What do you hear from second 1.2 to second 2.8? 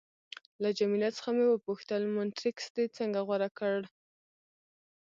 مې وپوښتل: مونټریکس